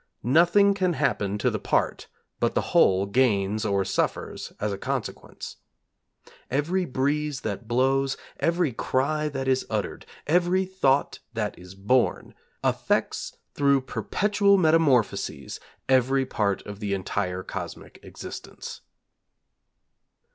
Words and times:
Nothing 0.23 0.73
can 0.73 0.93
happen 0.93 1.37
to 1.37 1.51
the 1.51 1.59
part 1.59 2.07
but 2.39 2.55
the 2.55 2.71
whole 2.73 3.05
gains 3.05 3.63
or 3.63 3.85
suffers 3.85 4.51
as 4.59 4.73
a 4.73 4.77
consequence. 4.79 5.57
Every 6.49 6.85
breeze 6.85 7.41
that 7.41 7.67
blows, 7.67 8.17
every 8.39 8.73
cry 8.73 9.29
that 9.29 9.47
is 9.47 9.63
uttered, 9.69 10.07
every 10.25 10.65
thought 10.65 11.19
that 11.33 11.55
is 11.59 11.75
born, 11.75 12.33
affects 12.63 13.37
through 13.53 13.81
perpetual 13.81 14.57
metamorphoses 14.57 15.59
every 15.87 16.25
part 16.25 16.63
of 16.63 16.79
the 16.79 16.95
entire 16.95 17.43
Cosmic 17.43 17.99
Existence. 18.01 18.81